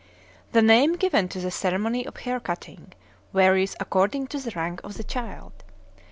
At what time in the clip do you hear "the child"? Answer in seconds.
4.97-5.53